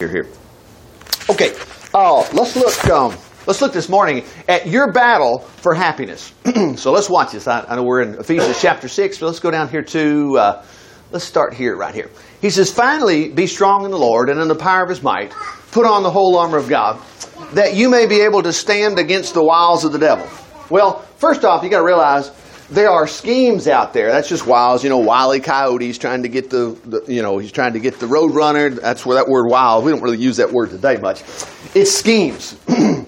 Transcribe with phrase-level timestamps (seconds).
[0.00, 0.28] Here, here.
[1.28, 1.56] Okay,
[1.92, 2.84] uh, let's look.
[2.88, 3.16] Um,
[3.48, 6.32] let's look this morning at your battle for happiness.
[6.76, 7.48] so let's watch this.
[7.48, 10.38] I, I, know we're in Ephesians chapter six, but let's go down here to.
[10.38, 10.64] Uh,
[11.10, 12.10] let's start here, right here.
[12.40, 15.32] He says, "Finally, be strong in the Lord and in the power of His might.
[15.72, 17.02] Put on the whole armor of God,
[17.54, 20.28] that you may be able to stand against the wiles of the devil."
[20.70, 22.30] Well, first off, you got to realize
[22.70, 24.10] there are schemes out there.
[24.12, 27.52] That's just wiles, you know, wily coyotes trying to get the, the, you know, he's
[27.52, 28.68] trying to get the road runner.
[28.70, 31.22] That's where that word wild, we don't really use that word today much.
[31.74, 32.58] It's schemes.
[32.68, 33.06] and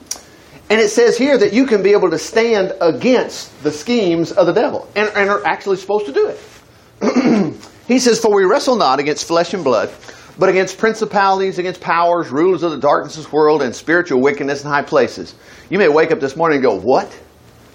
[0.71, 4.52] it says here that you can be able to stand against the schemes of the
[4.52, 7.55] devil and, and are actually supposed to do it.
[7.87, 9.93] he says, For we wrestle not against flesh and blood,
[10.38, 14.65] but against principalities, against powers, rulers of the darkness of this world, and spiritual wickedness
[14.65, 15.35] in high places.
[15.69, 17.15] You may wake up this morning and go, What?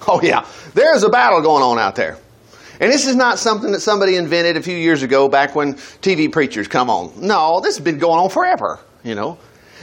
[0.08, 0.48] Oh, yeah.
[0.76, 2.18] There's a battle going on out there.
[2.80, 6.32] And this is not something that somebody invented a few years ago back when TV
[6.32, 7.14] preachers come on.
[7.26, 9.40] No, this has been going on forever, you know.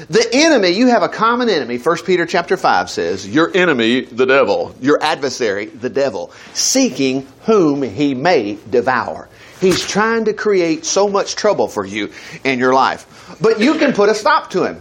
[0.08, 1.78] The enemy, you have a common enemy.
[1.78, 7.82] 1 Peter chapter 5 says, Your enemy, the devil, your adversary, the devil, seeking whom
[7.82, 9.28] he may devour.
[9.60, 12.10] He's trying to create so much trouble for you
[12.42, 13.36] in your life.
[13.40, 14.80] But you can put a stop to him.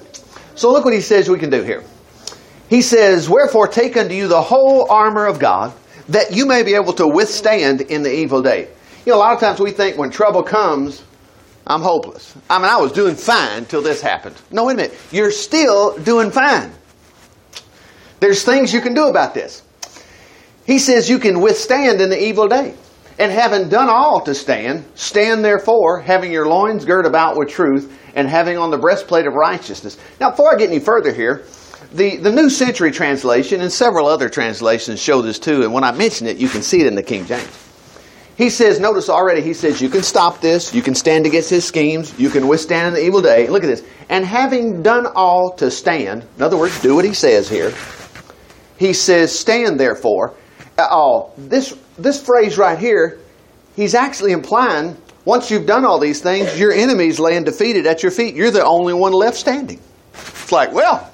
[0.55, 1.83] So look what he says we can do here.
[2.71, 5.73] He says, Wherefore take unto you the whole armor of God,
[6.07, 8.69] that you may be able to withstand in the evil day.
[9.05, 11.03] You know, a lot of times we think when trouble comes,
[11.67, 12.33] I'm hopeless.
[12.49, 14.37] I mean, I was doing fine till this happened.
[14.51, 14.97] No, wait a minute.
[15.11, 16.71] You're still doing fine.
[18.21, 19.63] There's things you can do about this.
[20.65, 22.73] He says you can withstand in the evil day.
[23.19, 27.93] And having done all to stand, stand therefore, having your loins girt about with truth,
[28.15, 29.97] and having on the breastplate of righteousness.
[30.21, 31.43] Now, before I get any further here,
[31.93, 35.91] the, the New Century Translation and several other translations show this too, and when I
[35.91, 37.67] mention it, you can see it in the King James.
[38.37, 41.65] He says, notice already, he says, you can stop this, you can stand against his
[41.65, 43.47] schemes, you can withstand the evil day.
[43.47, 43.83] Look at this.
[44.09, 47.73] And having done all to stand, in other words, do what he says here,
[48.77, 50.33] he says, stand therefore.
[50.77, 53.19] Uh, this, this phrase right here,
[53.75, 58.11] he's actually implying once you've done all these things, your enemy's laying defeated at your
[58.11, 58.33] feet.
[58.33, 59.79] You're the only one left standing.
[60.13, 61.10] It's like, well,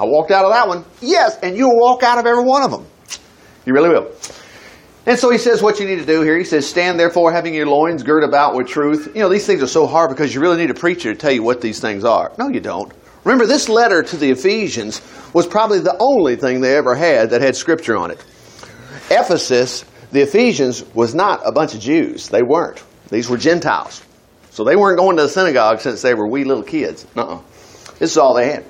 [0.00, 0.84] I walked out of that one.
[1.02, 2.86] Yes, and you'll walk out of every one of them.
[3.66, 4.10] You really will.
[5.04, 6.38] And so he says what you need to do here.
[6.38, 9.12] He says, Stand therefore having your loins girt about with truth.
[9.14, 11.32] You know, these things are so hard because you really need a preacher to tell
[11.32, 12.32] you what these things are.
[12.38, 12.90] No, you don't.
[13.24, 15.02] Remember, this letter to the Ephesians
[15.34, 18.24] was probably the only thing they ever had that had scripture on it.
[19.10, 22.28] Ephesus, the Ephesians, was not a bunch of Jews.
[22.28, 22.82] They weren't.
[23.10, 24.02] These were Gentiles.
[24.50, 27.06] So they weren't going to the synagogue since they were wee little kids.
[27.16, 27.40] Uh-uh.
[27.98, 28.64] This is all they had.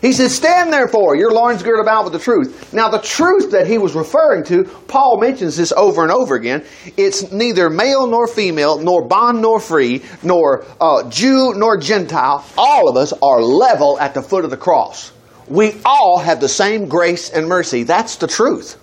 [0.00, 2.72] He says, Stand therefore, your loins girt about with the truth.
[2.72, 6.64] Now, the truth that he was referring to, Paul mentions this over and over again.
[6.96, 12.44] It's neither male nor female, nor bond nor free, nor uh, Jew nor Gentile.
[12.56, 15.12] All of us are level at the foot of the cross.
[15.48, 17.82] We all have the same grace and mercy.
[17.82, 18.78] That's the truth.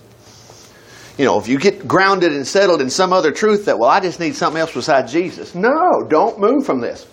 [1.18, 4.02] You know, if you get grounded and settled in some other truth that, well, I
[4.02, 5.56] just need something else besides Jesus.
[5.56, 7.08] No, don't move from this.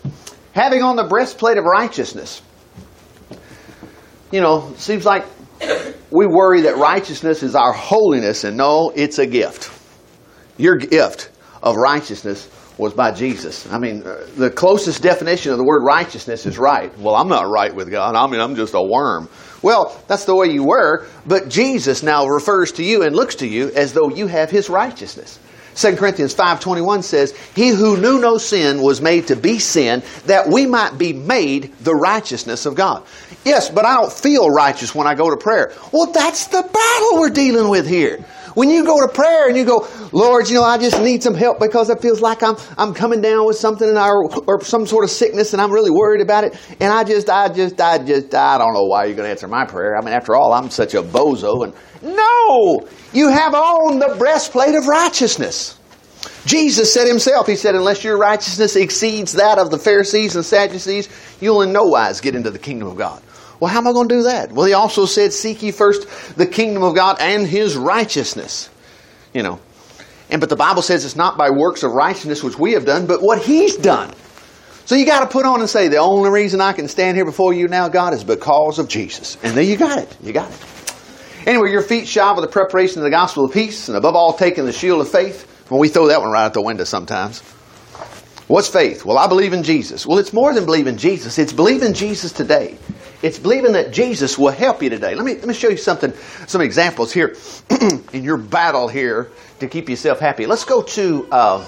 [0.52, 2.42] Having on the breastplate of righteousness
[4.30, 5.24] you know, seems like
[6.10, 9.70] we worry that righteousness is our holiness, and no, it's a gift.
[10.56, 11.30] Your gift
[11.62, 13.70] of righteousness was by Jesus.
[13.72, 16.96] I mean, uh, the closest definition of the word righteousness is right.
[16.98, 18.16] Well, I'm not right with God.
[18.16, 19.28] I mean, I'm just a worm.
[19.62, 23.46] Well, that's the way you were, but Jesus now refers to you and looks to
[23.46, 25.38] you as though you have his righteousness.
[25.74, 30.48] 2 Corinthians 5.21 says, He who knew no sin was made to be sin, that
[30.48, 33.04] we might be made the righteousness of God.
[33.44, 35.72] Yes, but I don't feel righteous when I go to prayer.
[35.92, 38.24] Well, that's the battle we're dealing with here.
[38.54, 41.34] When you go to prayer and you go, Lord, you know, I just need some
[41.34, 44.86] help because it feels like I'm, I'm coming down with something in our, or some
[44.86, 46.56] sort of sickness and I'm really worried about it.
[46.80, 49.48] And I just, I just, I just, I don't know why you're going to answer
[49.48, 49.96] my prayer.
[49.96, 51.64] I mean, after all, I'm such a bozo.
[51.64, 51.74] And
[52.16, 55.78] no, you have on the breastplate of righteousness.
[56.46, 61.08] Jesus said himself, He said, unless your righteousness exceeds that of the Pharisees and Sadducees,
[61.40, 63.22] you'll in no wise get into the kingdom of God.
[63.60, 64.52] Well, how am I going to do that?
[64.52, 68.70] Well, he also said, Seek ye first the kingdom of God and his righteousness.
[69.32, 69.60] You know.
[70.30, 73.06] And but the Bible says it's not by works of righteousness which we have done,
[73.06, 74.12] but what he's done.
[74.86, 77.24] So you got to put on and say, the only reason I can stand here
[77.24, 79.38] before you now, God, is because of Jesus.
[79.42, 80.16] And there you got it.
[80.22, 81.46] You got it.
[81.46, 84.32] Anyway, your feet shod with the preparation of the gospel of peace, and above all,
[84.32, 85.46] taking the shield of faith.
[85.70, 87.40] Well, we throw that one right out the window sometimes.
[88.46, 89.04] What's faith?
[89.04, 90.06] Well, I believe in Jesus.
[90.06, 91.38] Well, it's more than believing Jesus.
[91.38, 92.76] It's believing Jesus today.
[93.24, 95.14] It's believing that Jesus will help you today.
[95.14, 96.12] Let me, let me show you something,
[96.46, 97.34] some examples here
[98.12, 99.30] in your battle here
[99.60, 100.44] to keep yourself happy.
[100.44, 101.66] Let's go to, uh,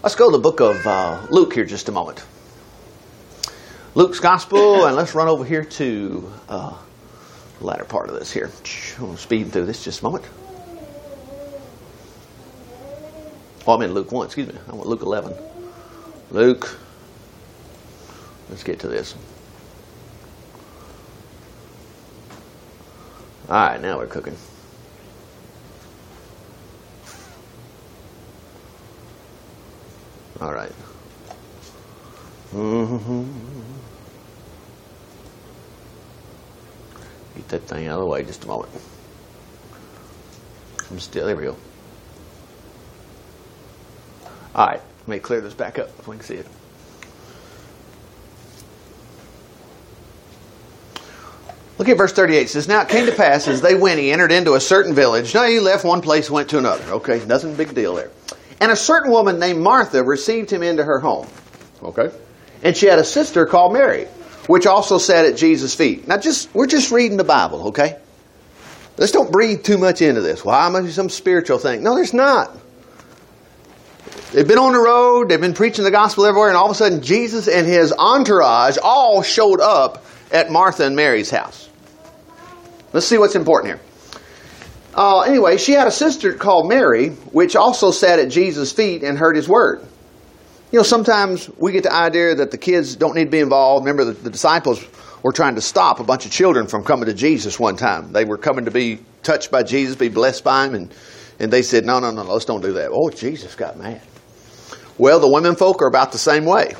[0.00, 2.24] let's go to the book of uh, Luke here just a moment.
[3.96, 6.78] Luke's Gospel, and let's run over here to uh,
[7.58, 8.48] the latter part of this here.
[9.00, 10.24] I'm speeding through this just a moment.
[13.66, 14.54] Oh, I'm in Luke 1, excuse me.
[14.68, 15.34] I want Luke 11.
[16.30, 16.78] Luke,
[18.50, 19.16] let's get to this.
[23.52, 24.34] All right, now we're cooking.
[30.40, 30.72] All right.
[32.54, 33.24] Mm-hmm.
[37.36, 38.72] Get that thing out of the way just a moment.
[40.90, 41.56] I'm still, there we go.
[44.54, 46.46] All right, let me clear this back up if we can see it.
[51.82, 52.42] Look at verse 38.
[52.42, 54.94] It says, Now it came to pass as they went, he entered into a certain
[54.94, 55.34] village.
[55.34, 56.84] Now he left one place, went to another.
[56.92, 58.12] Okay, nothing big deal there.
[58.60, 61.26] And a certain woman named Martha received him into her home.
[61.82, 62.10] Okay?
[62.62, 64.04] And she had a sister called Mary,
[64.46, 66.06] which also sat at Jesus' feet.
[66.06, 67.98] Now just we're just reading the Bible, okay?
[68.96, 70.44] Let's don't breathe too much into this.
[70.44, 71.82] Why must be some spiritual thing?
[71.82, 72.56] No, there's not.
[74.30, 76.76] They've been on the road, they've been preaching the gospel everywhere, and all of a
[76.76, 81.70] sudden Jesus and his entourage all showed up at Martha and Mary's house.
[82.92, 83.80] Let's see what's important here.
[84.94, 89.16] Uh, anyway, she had a sister called Mary, which also sat at Jesus' feet and
[89.16, 89.80] heard his word.
[90.70, 93.86] You know, sometimes we get the idea that the kids don't need to be involved.
[93.86, 94.84] Remember, the, the disciples
[95.22, 98.12] were trying to stop a bunch of children from coming to Jesus one time.
[98.12, 100.94] They were coming to be touched by Jesus, be blessed by him, and,
[101.38, 102.90] and they said, No, no, no, let's don't do that.
[102.90, 104.00] Oh, Jesus got mad.
[104.98, 106.74] Well, the women folk are about the same way.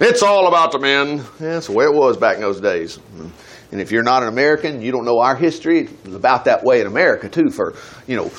[0.00, 1.22] It's all about the men.
[1.38, 2.98] That's the way it was back in those days.
[3.72, 5.80] And if you're not an American, you don't know our history.
[5.80, 7.74] It was about that way in America too, for
[8.06, 8.30] you know,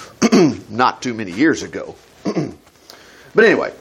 [0.70, 1.96] not too many years ago.
[2.24, 3.74] but anyway,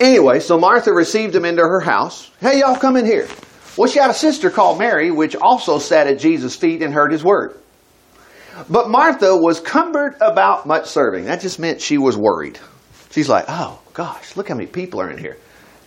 [0.00, 2.30] anyway, so Martha received him into her house.
[2.40, 3.28] Hey, y'all, come in here.
[3.76, 7.10] Well, she had a sister called Mary, which also sat at Jesus' feet and heard
[7.10, 7.56] his word.
[8.68, 11.24] But Martha was cumbered about much serving.
[11.24, 12.58] That just meant she was worried.
[13.10, 15.38] She's like, oh gosh, look how many people are in here.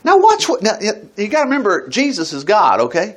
[0.04, 0.62] Now watch what.
[0.62, 2.82] Now, you got to remember, Jesus is God.
[2.82, 3.16] Okay,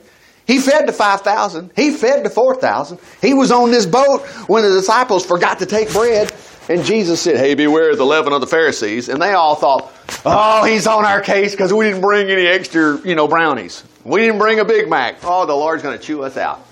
[0.50, 1.70] He fed the five thousand.
[1.76, 2.98] He fed the four thousand.
[3.22, 6.32] He was on this boat when the disciples forgot to take bread,
[6.68, 9.92] and Jesus said, "Hey, beware of the leaven of the Pharisees." And they all thought,
[10.26, 13.84] "Oh, he's on our case because we didn't bring any extra, you know, brownies.
[14.02, 15.18] We didn't bring a Big Mac.
[15.22, 16.66] Oh, the Lord's going to chew us out."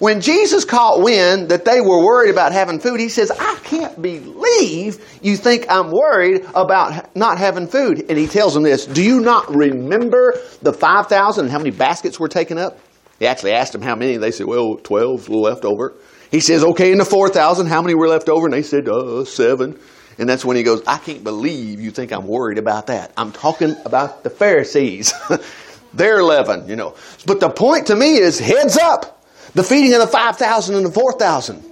[0.00, 4.02] When Jesus caught wind that they were worried about having food, he says, I can't
[4.02, 8.04] believe you think I'm worried about not having food.
[8.10, 12.20] And he tells them this Do you not remember the 5,000 and how many baskets
[12.20, 12.76] were taken up?
[13.18, 14.16] He actually asked them how many.
[14.16, 15.94] They said, Well, 12 left over.
[16.30, 18.46] He says, Okay, in the 4,000, how many were left over?
[18.46, 19.78] And they said, Uh, seven.
[20.18, 23.12] And that's when he goes, I can't believe you think I'm worried about that.
[23.16, 25.12] I'm talking about the Pharisees.
[25.94, 26.94] They're 11, you know.
[27.26, 29.22] But the point to me is heads up.
[29.54, 31.62] The feeding of the 5,000 and the 4,000.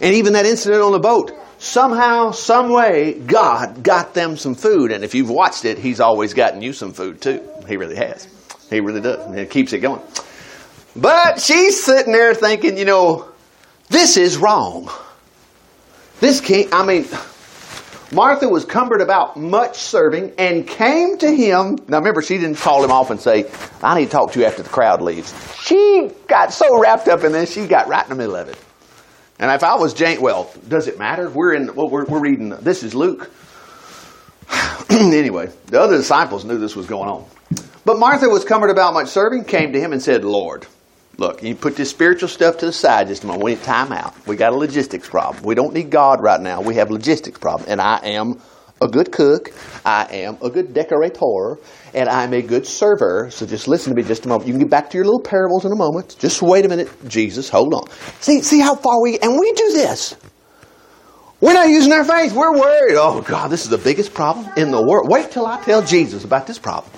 [0.00, 1.32] And even that incident on the boat.
[1.58, 4.92] Somehow, some way, God got them some food.
[4.92, 7.46] And if you've watched it, He's always gotten you some food too.
[7.68, 8.28] He really has.
[8.70, 9.24] He really does.
[9.26, 10.02] And it keeps it going.
[10.96, 13.28] But she's sitting there thinking, you know,
[13.88, 14.90] this is wrong.
[16.20, 17.06] This can't, I mean,
[18.12, 21.76] Martha was cumbered about much serving and came to him.
[21.88, 23.50] Now remember, she didn't call him off and say,
[23.82, 25.34] I need to talk to you after the crowd leaves.
[25.60, 28.58] She got so wrapped up in this, she got right in the middle of it.
[29.40, 31.28] And if I was Jane, well, does it matter?
[31.28, 33.30] We're in, well, we're, we're reading, this is Luke.
[34.90, 37.26] anyway, the other disciples knew this was going on.
[37.84, 40.66] But Martha was cumbered about much serving, came to him and said, Lord,
[41.16, 43.44] Look, you put this spiritual stuff to the side just a moment.
[43.44, 44.14] We need time out.
[44.26, 45.44] We got a logistics problem.
[45.44, 46.60] We don't need God right now.
[46.60, 47.70] We have logistics problem.
[47.70, 48.40] And I am
[48.80, 49.50] a good cook.
[49.84, 51.58] I am a good decorator.
[51.94, 53.30] And I'm a good server.
[53.30, 54.48] So just listen to me just a moment.
[54.48, 56.16] You can get back to your little parables in a moment.
[56.18, 56.90] Just wait a minute.
[57.08, 57.88] Jesus, hold on.
[58.20, 60.16] See, see how far we, and we do this.
[61.40, 62.32] We're not using our faith.
[62.32, 62.96] We're worried.
[62.96, 65.08] Oh God, this is the biggest problem in the world.
[65.10, 66.90] Wait till I tell Jesus about this problem.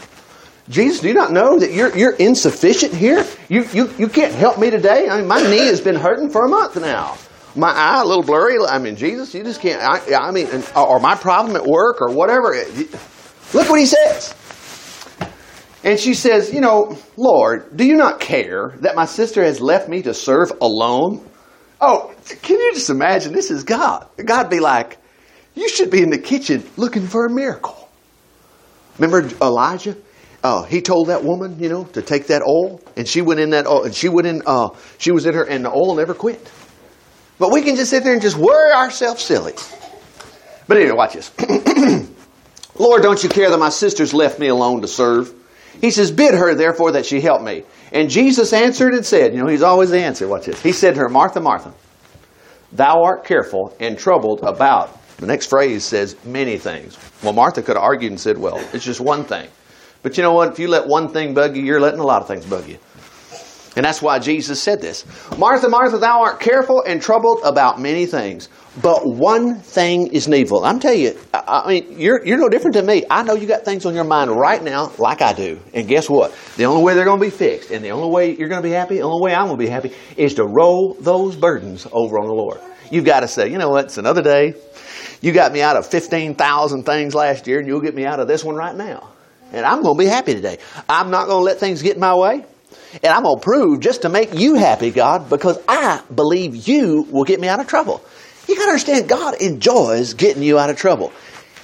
[0.68, 3.24] Jesus, do you not know that you're, you're insufficient here?
[3.48, 5.08] You, you, you can't help me today?
[5.08, 7.16] I mean, my knee has been hurting for a month now.
[7.54, 8.58] My eye a little blurry.
[8.66, 9.80] I mean, Jesus, you just can't.
[9.80, 12.54] I, I mean, or my problem at work or whatever.
[13.54, 14.34] Look what he says.
[15.84, 19.88] And she says, You know, Lord, do you not care that my sister has left
[19.88, 21.24] me to serve alone?
[21.80, 23.32] Oh, can you just imagine?
[23.32, 24.06] This is God.
[24.22, 24.98] God be like,
[25.54, 27.88] You should be in the kitchen looking for a miracle.
[28.98, 29.96] Remember Elijah?
[30.42, 33.50] Uh, he told that woman, you know, to take that oil, and she went in
[33.50, 36.14] that oil, and she went in, uh, she was in her, and the oil never
[36.14, 36.50] quit.
[37.38, 39.54] But we can just sit there and just worry ourselves silly.
[40.68, 41.30] But anyway, watch this.
[42.78, 45.32] Lord, don't you care that my sisters left me alone to serve?
[45.80, 47.64] He says, Bid her therefore that she help me.
[47.92, 50.26] And Jesus answered and said, You know, he's always the answer.
[50.26, 50.62] Watch this.
[50.62, 51.72] He said to her, Martha, Martha,
[52.72, 54.98] thou art careful and troubled about.
[55.18, 56.98] The next phrase says many things.
[57.22, 59.48] Well, Martha could have argued and said, Well, it's just one thing.
[60.02, 60.52] But you know what?
[60.52, 62.78] If you let one thing bug you, you're letting a lot of things bug you.
[63.76, 65.04] And that's why Jesus said this.
[65.36, 68.48] Martha, Martha, thou art careful and troubled about many things,
[68.80, 70.64] but one thing is needful.
[70.64, 73.04] I'm telling you, I mean, you're, you're no different than me.
[73.10, 75.60] I know you got things on your mind right now, like I do.
[75.74, 76.34] And guess what?
[76.56, 78.66] The only way they're going to be fixed, and the only way you're going to
[78.66, 81.86] be happy, the only way I'm going to be happy, is to roll those burdens
[81.92, 82.58] over on the Lord.
[82.90, 83.86] You've got to say, you know what?
[83.86, 84.54] It's another day.
[85.20, 88.28] You got me out of 15,000 things last year, and you'll get me out of
[88.28, 89.10] this one right now.
[89.56, 90.58] And I'm going to be happy today.
[90.86, 92.44] I'm not going to let things get in my way.
[93.02, 97.06] And I'm going to prove just to make you happy, God, because I believe you
[97.10, 98.04] will get me out of trouble.
[98.46, 101.10] You got to understand, God enjoys getting you out of trouble.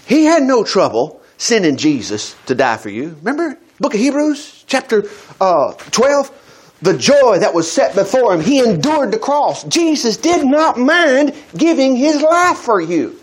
[0.07, 3.15] He had no trouble sending Jesus to die for you.
[3.23, 5.05] Remember, book of Hebrews, chapter
[5.39, 6.79] uh, 12?
[6.81, 9.65] The joy that was set before him, he endured the cross.
[9.65, 13.21] Jesus did not mind giving his life for you.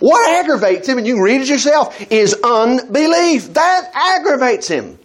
[0.00, 3.54] What aggravates him, and you can read it yourself, is unbelief.
[3.54, 4.98] That aggravates him.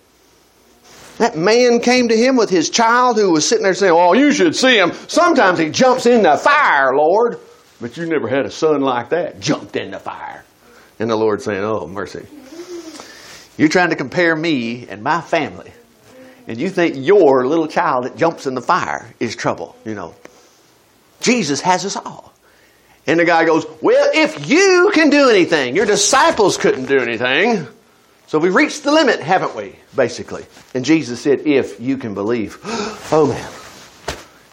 [1.17, 4.31] That man came to him with his child who was sitting there saying, Oh, you
[4.31, 4.93] should see him.
[5.07, 7.39] Sometimes he jumps in the fire, Lord.
[7.79, 9.39] But you never had a son like that.
[9.39, 10.43] Jumped in the fire.
[10.99, 12.25] And the Lord saying, Oh, mercy.
[13.57, 15.71] You're trying to compare me and my family.
[16.47, 20.15] And you think your little child that jumps in the fire is trouble, you know.
[21.21, 22.32] Jesus has us all.
[23.05, 27.67] And the guy goes, Well, if you can do anything, your disciples couldn't do anything.
[28.27, 29.75] So we reached the limit, haven't we?
[29.95, 30.45] Basically.
[30.73, 32.59] And Jesus said, If you can believe.
[33.11, 33.51] oh man.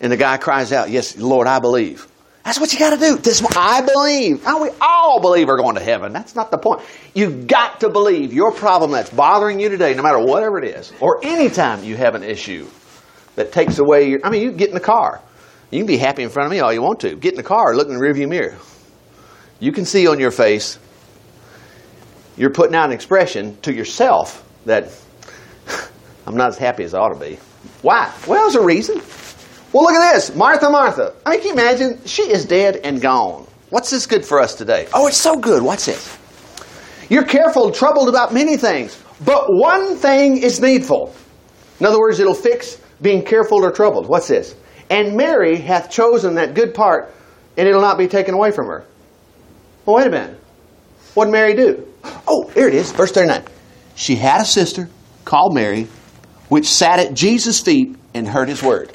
[0.01, 2.07] And the guy cries out, Yes, Lord, I believe.
[2.45, 3.17] That's what you got to do.
[3.17, 4.45] This I believe.
[4.45, 6.13] Now we all believe we're going to heaven.
[6.13, 6.81] That's not the point.
[7.15, 10.93] You've got to believe your problem that's bothering you today, no matter whatever it is,
[11.01, 12.67] or anytime you have an issue
[13.37, 14.21] that takes away your.
[14.25, 15.21] I mean, you get in the car.
[15.71, 17.15] You can be happy in front of me all you want to.
[17.15, 18.57] Get in the car, look in the rearview mirror.
[19.61, 20.79] You can see on your face
[22.37, 24.91] you're putting out an expression to yourself that
[26.27, 27.39] I'm not as happy as I ought to be.
[27.83, 28.13] Why?
[28.27, 29.01] Well, there's a reason.
[29.73, 30.35] Well, look at this.
[30.35, 31.15] Martha, Martha.
[31.25, 32.01] I mean, can you imagine?
[32.07, 33.47] She is dead and gone.
[33.69, 34.89] What's this good for us today?
[34.93, 35.63] Oh, it's so good.
[35.63, 36.19] What's this.
[37.09, 41.15] You're careful, troubled about many things, but one thing is needful.
[41.79, 44.09] In other words, it'll fix being careful or troubled.
[44.09, 44.55] What's this?
[44.91, 47.15] And Mary hath chosen that good part,
[47.57, 48.85] and it'll not be taken away from her.
[49.87, 50.41] Well, wait a minute.
[51.15, 51.87] What did Mary do?
[52.27, 53.45] Oh, here it is, verse 39.
[53.95, 54.89] She had a sister
[55.25, 55.87] called Mary,
[56.49, 58.93] which sat at Jesus' feet and heard his word.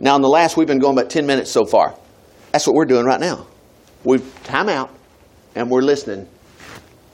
[0.00, 1.94] Now, in the last, we've been going about 10 minutes so far.
[2.52, 3.46] That's what we're doing right now.
[4.04, 4.90] We've time out
[5.54, 6.28] and we're listening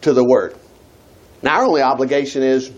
[0.03, 0.55] to the word.
[1.43, 2.71] Now, our only obligation is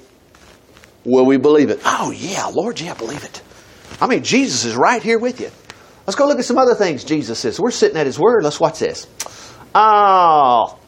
[1.04, 1.80] will we believe it?
[1.84, 3.42] Oh, yeah, Lord, yeah, believe it.
[4.00, 5.50] I mean, Jesus is right here with you.
[6.06, 7.58] Let's go look at some other things Jesus says.
[7.58, 8.44] We're sitting at his word.
[8.44, 9.06] Let's watch this.
[9.74, 10.78] Oh,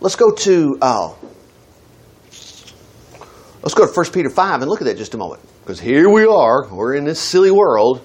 [0.00, 1.14] Let's go to uh,
[3.62, 5.42] let's go to 1 Peter 5 and look at that just a moment.
[5.62, 8.00] Because here we are, we're in this silly world.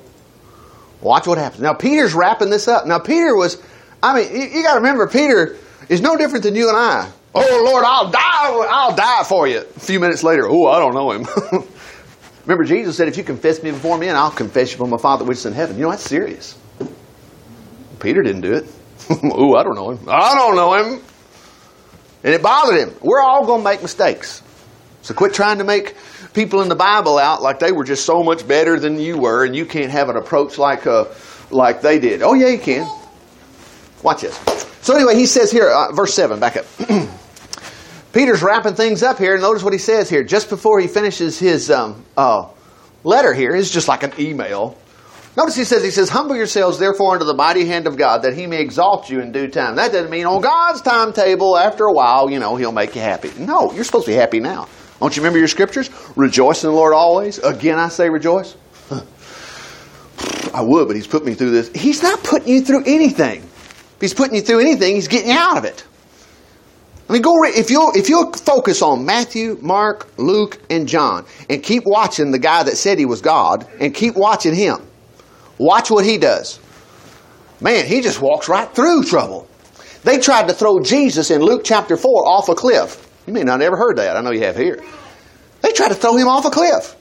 [1.02, 1.62] Watch what happens.
[1.62, 2.88] Now Peter's wrapping this up.
[2.88, 3.62] Now Peter was,
[4.02, 5.58] I mean, you, you got to remember, Peter
[5.88, 7.12] is no different than you and I.
[7.36, 9.60] Oh Lord, I'll die, I'll die for you.
[9.60, 11.64] A few minutes later, oh, I don't know him.
[12.46, 15.26] remember, Jesus said, if you confess me before men, I'll confess you before my Father
[15.26, 15.78] which is in heaven.
[15.78, 16.58] You know, that's serious.
[18.00, 18.66] Peter didn't do it.
[19.10, 20.08] oh, I don't know him.
[20.10, 21.02] I don't know him.
[22.24, 22.96] And it bothered him.
[23.02, 24.42] We're all going to make mistakes.
[25.02, 25.96] So quit trying to make
[26.34, 29.44] people in the Bible out like they were just so much better than you were,
[29.44, 31.06] and you can't have an approach like uh,
[31.52, 32.22] like they did.
[32.22, 32.90] Oh yeah, you can.
[34.02, 34.38] Watch this.
[34.82, 36.40] So anyway, he says here, uh, verse seven.
[36.40, 36.66] Back up.
[38.14, 39.34] Peter's wrapping things up here.
[39.34, 40.24] And notice what he says here.
[40.24, 42.48] Just before he finishes his um, uh,
[43.04, 44.78] letter here, it's just like an email.
[45.36, 48.36] Notice he says, he says, humble yourselves therefore under the mighty hand of God that
[48.36, 49.76] he may exalt you in due time.
[49.76, 53.32] That doesn't mean on God's timetable, after a while, you know, he'll make you happy.
[53.40, 54.68] No, you're supposed to be happy now.
[55.00, 55.90] Don't you remember your scriptures?
[56.16, 57.40] Rejoice in the Lord always.
[57.40, 58.56] Again, I say rejoice.
[60.54, 61.72] I would, but he's put me through this.
[61.74, 63.42] He's not putting you through anything.
[63.42, 65.84] If he's putting you through anything, he's getting you out of it.
[67.14, 71.62] I mean, go if you if you focus on Matthew, Mark, Luke, and John, and
[71.62, 74.80] keep watching the guy that said he was God, and keep watching him
[75.58, 76.60] Watch what he does.
[77.62, 79.48] Man, he just walks right through trouble.
[80.04, 83.08] They tried to throw Jesus in Luke chapter 4 off a cliff.
[83.26, 84.18] You may not have ever heard that.
[84.18, 84.84] I know you have here.
[85.62, 86.96] They tried to throw him off a cliff.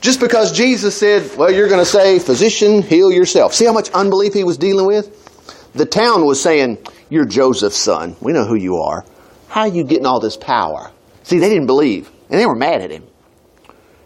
[0.00, 3.54] Just because Jesus said, well, you're going to say, physician, heal yourself.
[3.54, 5.72] See how much unbelief he was dealing with?
[5.72, 6.78] The town was saying,
[7.08, 8.16] you're Joseph's son.
[8.20, 9.04] We know who you are.
[9.48, 10.90] How are you getting all this power?
[11.22, 13.04] See, they didn't believe, and they were mad at him.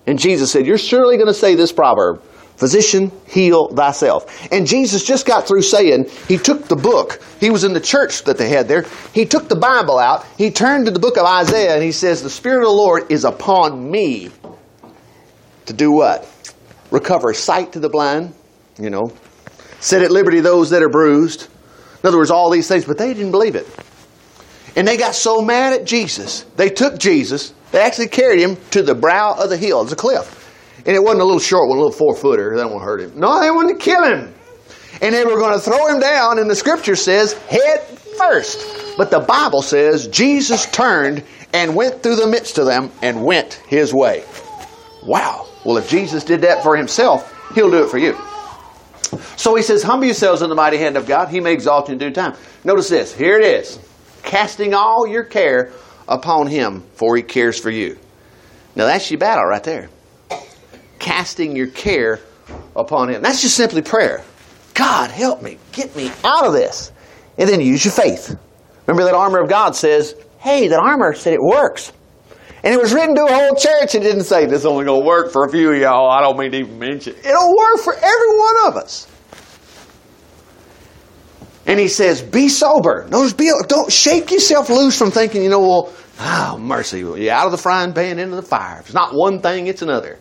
[0.06, 2.22] And Jesus said, You're surely going to say this proverb
[2.56, 4.52] Physician, heal thyself.
[4.52, 7.20] And Jesus just got through saying, He took the book.
[7.40, 8.86] He was in the church that they had there.
[9.12, 10.24] He took the Bible out.
[10.38, 13.10] He turned to the book of Isaiah and he says, The Spirit of the Lord
[13.10, 14.30] is upon me.
[15.66, 16.28] To do what?
[16.90, 18.34] Recover sight to the blind,
[18.78, 19.12] you know,
[19.80, 21.48] set at liberty those that are bruised.
[22.02, 23.66] In other words, all these things, but they didn't believe it.
[24.74, 28.82] And they got so mad at Jesus, they took Jesus, they actually carried him to
[28.82, 29.82] the brow of the hill.
[29.82, 30.38] It's a cliff.
[30.84, 32.56] And it wasn't a little short one, a little four footer.
[32.56, 33.18] That won't hurt him.
[33.18, 34.34] No, they wanted to kill him.
[35.00, 37.80] And they were going to throw him down, and the scripture says, head
[38.18, 38.96] first.
[38.96, 43.54] But the Bible says Jesus turned and went through the midst of them and went
[43.66, 44.24] his way.
[45.04, 45.48] Wow.
[45.64, 48.16] Well, if Jesus did that for himself, he'll do it for you.
[49.36, 51.28] So he says, Humble yourselves in the mighty hand of God.
[51.28, 52.34] He may exalt you in due time.
[52.64, 53.14] Notice this.
[53.14, 53.78] Here it is.
[54.22, 55.72] Casting all your care
[56.08, 57.98] upon him, for he cares for you.
[58.76, 59.88] Now that's your battle right there
[61.02, 62.20] casting your care
[62.74, 63.20] upon Him.
[63.20, 64.22] That's just simply prayer.
[64.72, 65.58] God, help me.
[65.72, 66.92] Get me out of this.
[67.36, 68.38] And then use your faith.
[68.86, 71.92] Remember that armor of God says, hey, that armor said it works.
[72.64, 73.94] And it was written to a whole church.
[73.96, 76.08] It didn't say this only going to work for a few of y'all.
[76.08, 77.14] I don't mean to even mention.
[77.16, 77.26] It.
[77.26, 79.08] It'll work for every one of us.
[81.66, 83.06] And he says, be sober.
[83.08, 87.00] Notice, be, don't shake yourself loose from thinking, you know, well, oh, mercy.
[87.00, 88.80] You're out of the frying pan into the fire.
[88.80, 90.18] If it's not one thing, it's another.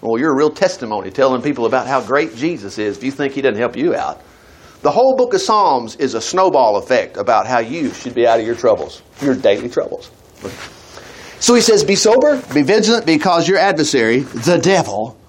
[0.00, 3.34] Well, you're a real testimony telling people about how great Jesus is if you think
[3.34, 4.20] he doesn't help you out.
[4.82, 8.40] The whole book of Psalms is a snowball effect about how you should be out
[8.40, 10.10] of your troubles, your daily troubles.
[11.38, 15.19] So he says, Be sober, be vigilant, because your adversary, the devil,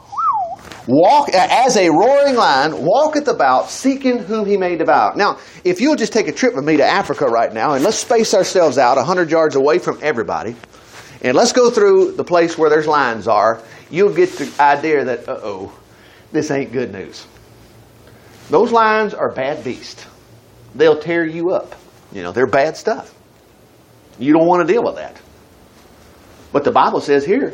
[0.91, 5.15] walk as a roaring lion, walketh about, seeking whom he may devour.
[5.15, 7.97] Now, if you'll just take a trip with me to Africa right now, and let's
[7.97, 10.55] space ourselves out 100 yards away from everybody,
[11.21, 15.27] and let's go through the place where there's lions are, you'll get the idea that,
[15.29, 15.73] uh oh,
[16.31, 17.25] this ain't good news.
[18.49, 20.05] Those lions are bad beasts.
[20.75, 21.75] They'll tear you up.
[22.11, 23.13] You know, they're bad stuff.
[24.19, 25.19] You don't want to deal with that.
[26.51, 27.53] But the Bible says here,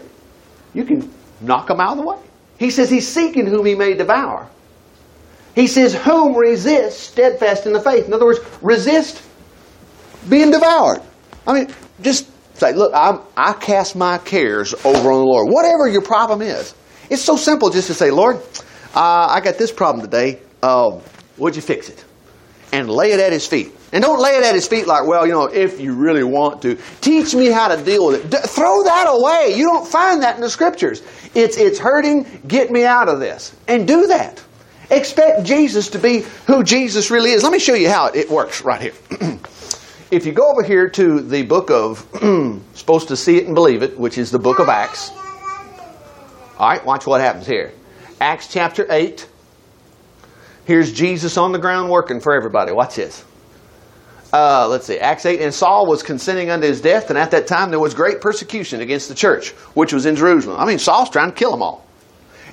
[0.74, 1.12] you can
[1.42, 2.18] knock them out of the way.
[2.58, 4.48] He says he's seeking whom he may devour.
[5.56, 8.06] He says, whom resist steadfast in the faith.
[8.08, 9.24] In other words, resist
[10.30, 11.02] being devoured.
[11.48, 15.54] I mean, just Say, look, I'm, i cast my cares over on the Lord.
[15.54, 16.74] Whatever your problem is.
[17.08, 18.38] It's so simple just to say, Lord,
[18.96, 20.42] uh, I got this problem today.
[20.64, 21.00] Uh,
[21.38, 22.04] would you fix it?
[22.72, 23.74] And lay it at His feet.
[23.94, 26.62] And don't lay it at His feet like, well, you know, if you really want
[26.64, 26.78] to.
[27.02, 28.30] Teach me how to deal with it.
[28.30, 29.56] D- throw that away.
[29.56, 31.02] You don't find that in the Scriptures.
[31.34, 32.26] It's, it's hurting.
[32.48, 33.56] Get me out of this.
[33.68, 34.44] And do that.
[34.90, 37.44] Expect Jesus to be who Jesus really is.
[37.44, 38.94] Let me show you how it, it works right here.
[40.12, 42.06] if you go over here to the book of,
[42.74, 45.12] supposed to see it and believe it, which is the book of Acts.
[46.58, 47.72] All right, watch what happens here.
[48.20, 49.28] Acts chapter 8.
[50.68, 52.72] Here's Jesus on the ground working for everybody.
[52.72, 53.26] Watch this.
[54.32, 55.42] Uh, let's see, Acts 8.
[55.42, 58.82] And Saul was consenting unto his death, and at that time there was great persecution
[58.82, 60.60] against the church, which was in Jerusalem.
[60.60, 61.88] I mean, Saul's trying to kill them all.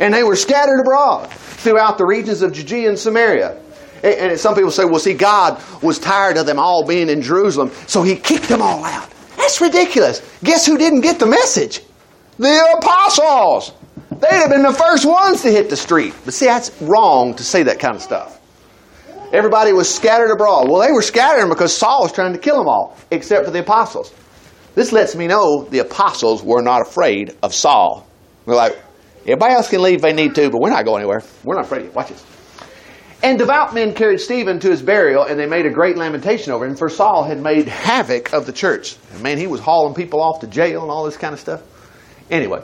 [0.01, 3.61] And they were scattered abroad throughout the regions of Judea and Samaria
[4.05, 7.71] and some people say, well, see, God was tired of them all being in Jerusalem,
[7.87, 9.09] so he kicked them all out.
[9.37, 10.21] That's ridiculous.
[10.43, 11.81] Guess who didn't get the message?
[12.39, 13.73] The apostles.
[14.25, 16.15] They'd have been the first ones to hit the street.
[16.25, 18.41] But see, that's wrong to say that kind of stuff.
[19.33, 20.71] Everybody was scattered abroad.
[20.71, 23.61] Well, they were scattering because Saul was trying to kill them all, except for the
[23.61, 24.15] apostles.
[24.75, 28.07] This lets me know the apostles were not afraid of Saul.
[28.47, 28.79] They're like,
[29.23, 31.23] everybody else can leave if they need to, but we're not going anywhere.
[31.43, 31.93] We're not afraid.
[31.95, 32.25] Watch this.
[33.23, 36.65] And devout men carried Stephen to his burial, and they made a great lamentation over
[36.65, 38.97] him, for Saul had made havoc of the church.
[39.13, 41.63] And man, he was hauling people off to jail and all this kind of stuff.
[42.31, 42.63] Anyway,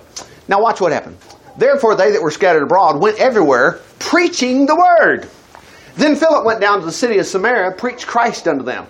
[0.48, 1.16] now watch what happened.
[1.60, 5.28] Therefore, they that were scattered abroad went everywhere preaching the word.
[5.94, 8.86] Then Philip went down to the city of Samaria, preached Christ unto them.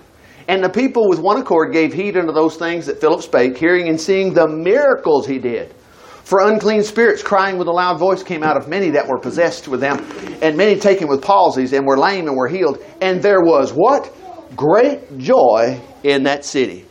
[0.47, 3.89] And the people with one accord gave heed unto those things that Philip spake, hearing
[3.89, 5.75] and seeing the miracles he did.
[6.23, 9.67] For unclean spirits crying with a loud voice came out of many that were possessed
[9.67, 9.99] with them,
[10.41, 12.79] and many taken with palsies, and were lame and were healed.
[13.01, 14.15] And there was what?
[14.55, 16.87] Great joy in that city.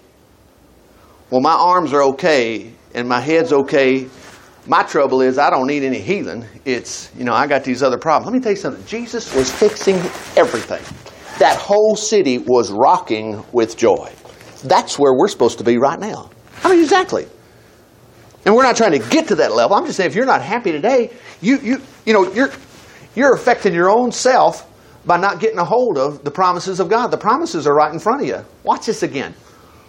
[1.30, 4.10] Well, my arms are okay, and my head's okay.
[4.70, 6.46] My trouble is I don't need any healing.
[6.64, 8.32] It's, you know, I got these other problems.
[8.32, 8.86] Let me tell you something.
[8.86, 9.96] Jesus was fixing
[10.38, 10.84] everything.
[11.40, 14.14] That whole city was rocking with joy.
[14.64, 16.30] That's where we're supposed to be right now.
[16.64, 17.28] I mean, exactly.
[18.46, 19.76] And we're not trying to get to that level.
[19.76, 21.10] I'm just saying if you're not happy today,
[21.42, 22.52] you, you, you know, you're,
[23.16, 24.70] you're affecting your own self
[25.04, 27.08] by not getting a hold of the promises of God.
[27.08, 28.46] The promises are right in front of you.
[28.64, 29.34] Watch this again.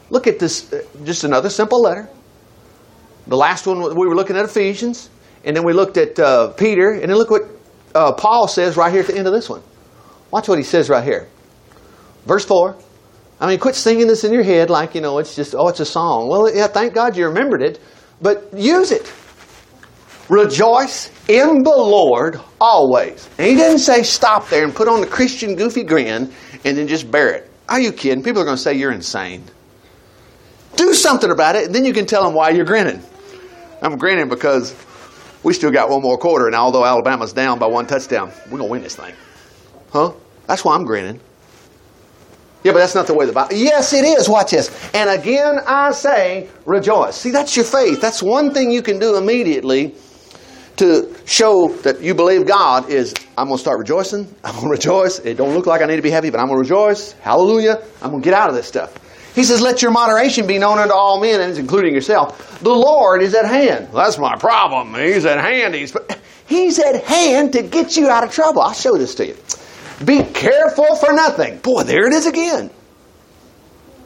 [0.08, 2.08] Look at this, uh, just another simple letter.
[3.26, 5.10] The last one, we were looking at Ephesians.
[5.44, 7.48] And then we looked at uh, Peter, and then look what
[7.94, 9.62] uh, Paul says right here at the end of this one.
[10.30, 11.28] Watch what he says right here.
[12.26, 12.76] Verse 4.
[13.40, 15.80] I mean, quit singing this in your head like, you know, it's just, oh, it's
[15.80, 16.28] a song.
[16.28, 17.80] Well, yeah, thank God you remembered it,
[18.20, 19.10] but use it.
[20.28, 23.28] Rejoice in the Lord always.
[23.38, 26.30] And he didn't say stop there and put on the Christian goofy grin
[26.64, 27.50] and then just bear it.
[27.68, 28.22] Are you kidding?
[28.22, 29.42] People are going to say you're insane.
[30.76, 33.02] Do something about it, and then you can tell them why you're grinning.
[33.82, 34.74] I'm grinning because
[35.42, 38.68] we still got one more quarter, and although Alabama's down by one touchdown, we're going
[38.68, 39.14] to win this thing.
[39.92, 40.12] Huh?
[40.46, 41.20] That's why I'm grinning.
[42.62, 43.56] Yeah, but that's not the way the Bible.
[43.56, 44.28] Yes, it is.
[44.28, 44.68] Watch this.
[44.94, 47.16] And again, I say, rejoice.
[47.16, 48.02] See, that's your faith.
[48.02, 49.94] That's one thing you can do immediately
[50.76, 54.34] to show that you believe God is I'm going to start rejoicing.
[54.44, 55.18] I'm going to rejoice.
[55.20, 57.12] It don't look like I need to be happy, but I'm going to rejoice.
[57.12, 57.82] Hallelujah.
[58.02, 58.94] I'm going to get out of this stuff.
[59.34, 62.60] He says, Let your moderation be known unto all men, and it's including yourself.
[62.60, 63.92] The Lord is at hand.
[63.92, 64.94] Well, that's my problem.
[64.94, 65.74] He's at hand.
[65.74, 65.96] He's,
[66.46, 68.62] he's at hand to get you out of trouble.
[68.62, 69.36] I'll show this to you.
[70.04, 71.58] Be careful for nothing.
[71.58, 72.70] Boy, there it is again.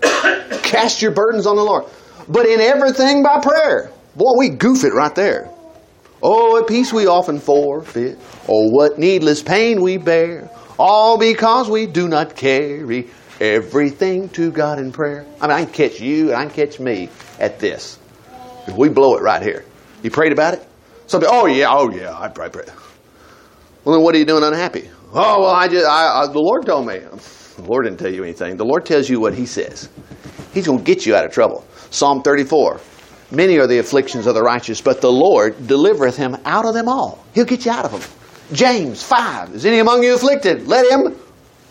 [0.62, 1.84] Cast your burdens on the Lord.
[2.28, 3.90] But in everything by prayer.
[4.16, 5.50] Boy, we goof it right there.
[6.22, 8.18] Oh, a peace we often forfeit.
[8.48, 10.50] Oh, what needless pain we bear.
[10.78, 13.08] All because we do not carry
[13.40, 15.26] everything to God in prayer.
[15.40, 17.98] I mean, I can catch you and I can catch me at this.
[18.66, 19.64] If we blow it right here.
[20.02, 20.66] You prayed about it?
[21.06, 22.64] Somebody, oh yeah, oh yeah, I pray, pray.
[23.84, 24.88] Well, then what are you doing unhappy?
[25.12, 26.98] Oh, well, I just, I, I, the Lord told me.
[26.98, 28.56] The Lord didn't tell you anything.
[28.56, 29.88] The Lord tells you what He says.
[30.52, 31.64] He's going to get you out of trouble.
[31.90, 32.80] Psalm 34.
[33.30, 36.88] Many are the afflictions of the righteous, but the Lord delivereth him out of them
[36.88, 37.24] all.
[37.34, 38.02] He'll get you out of them.
[38.52, 39.54] James 5.
[39.54, 40.66] Is any among you afflicted?
[40.68, 41.16] Let him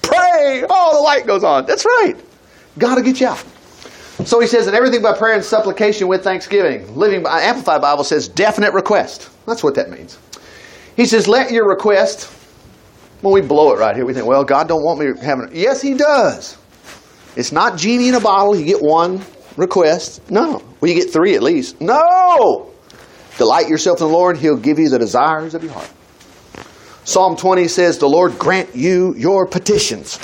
[0.03, 0.65] pray.
[0.69, 1.65] Oh, the light goes on.
[1.65, 2.15] That's right.
[2.77, 3.43] God will get you out.
[4.25, 6.95] So he says, and everything by prayer and supplication with thanksgiving.
[6.95, 9.29] Living by Amplified Bible says definite request.
[9.47, 10.19] That's what that means.
[10.95, 12.31] He says, let your request
[13.23, 15.49] when we blow it right here, we think, well, God don't want me having.
[15.53, 16.57] Yes, He does.
[17.37, 18.55] It's not genie in a bottle.
[18.55, 19.21] You get one
[19.55, 20.29] request.
[20.29, 20.61] No.
[20.81, 21.79] Well, you get three at least.
[21.79, 22.69] No.
[23.37, 24.37] Delight yourself in the Lord.
[24.37, 25.89] He'll give you the desires of your heart.
[27.05, 30.17] Psalm 20 says, The Lord grant you your petitions.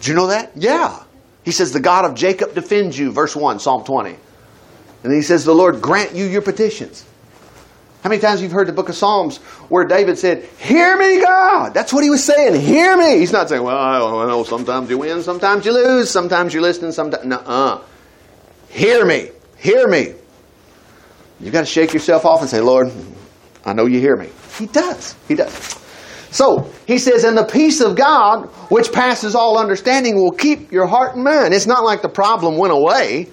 [0.00, 0.52] Do you know that?
[0.54, 1.02] Yeah.
[1.44, 3.10] He says, The God of Jacob defends you.
[3.10, 4.16] Verse 1, Psalm 20.
[5.04, 7.04] And he says, The Lord grant you your petitions.
[8.02, 11.74] How many times you've heard the book of Psalms where David said, Hear me, God?
[11.74, 12.60] That's what he was saying.
[12.60, 13.18] Hear me.
[13.18, 14.44] He's not saying, Well, I don't know.
[14.44, 17.24] Sometimes you win, sometimes you lose, sometimes you listen, sometimes.
[17.24, 17.80] No, uh.
[18.68, 19.30] Hear me.
[19.56, 20.14] Hear me.
[21.40, 22.92] You've got to shake yourself off and say, Lord,
[23.68, 24.30] I know you hear me.
[24.58, 25.14] He does.
[25.28, 25.78] He does.
[26.30, 30.86] So, he says, and the peace of God, which passes all understanding, will keep your
[30.86, 31.54] heart and mind.
[31.54, 33.28] It's not like the problem went away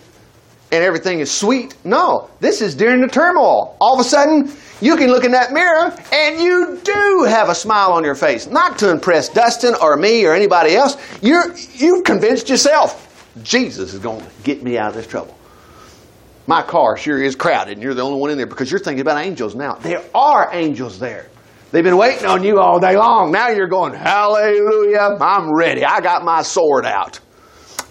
[0.72, 1.76] and everything is sweet.
[1.84, 3.76] No, this is during the turmoil.
[3.80, 7.56] All of a sudden, you can look in that mirror and you do have a
[7.56, 8.48] smile on your face.
[8.48, 10.98] Not to impress Dustin or me or anybody else.
[11.22, 13.02] You're, you've convinced yourself
[13.44, 15.38] Jesus is going to get me out of this trouble.
[16.48, 19.02] My car sure is crowded and you're the only one in there because you're thinking
[19.02, 19.76] about angels now.
[19.76, 21.28] There are angels there.
[21.72, 23.32] They've been waiting on you all day long.
[23.32, 25.84] Now you're going, Hallelujah, I'm ready.
[25.84, 27.20] I got my sword out.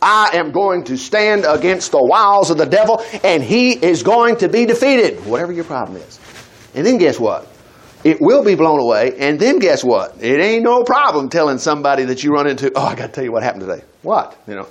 [0.00, 4.36] I am going to stand against the wiles of the devil, and he is going
[4.36, 6.20] to be defeated, whatever your problem is.
[6.74, 7.48] And then guess what?
[8.04, 10.22] It will be blown away, and then guess what?
[10.22, 13.24] It ain't no problem telling somebody that you run into, oh, I got to tell
[13.24, 13.82] you what happened today.
[14.02, 14.38] What?
[14.46, 14.68] You know,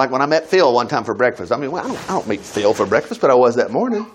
[0.00, 1.52] like when I met Phil one time for breakfast.
[1.52, 3.70] I mean, well, I, don't, I don't meet Phil for breakfast, but I was that
[3.70, 4.10] morning.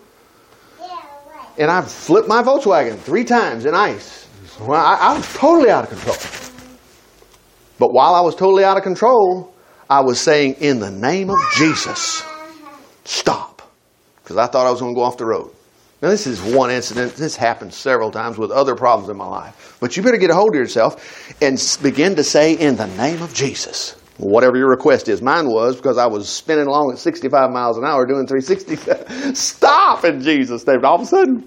[1.59, 4.27] And I flipped my Volkswagen three times in ice.
[4.59, 6.17] Well, I, I was totally out of control.
[7.77, 9.53] But while I was totally out of control,
[9.87, 12.23] I was saying, in the name of Jesus,
[13.03, 13.61] stop.
[14.23, 15.51] Because I thought I was going to go off the road.
[16.01, 17.15] Now, this is one incident.
[17.15, 19.77] This happened several times with other problems in my life.
[19.79, 23.21] But you better get a hold of yourself and begin to say, in the name
[23.21, 25.21] of Jesus, whatever your request is.
[25.21, 29.33] Mine was because I was spinning along at 65 miles an hour doing 360.
[29.35, 30.83] Stop in Jesus' name.
[30.85, 31.45] All of a sudden,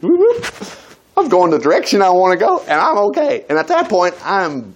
[1.16, 3.44] I'm going the direction I want to go, and I'm okay.
[3.48, 4.74] And at that point, I'm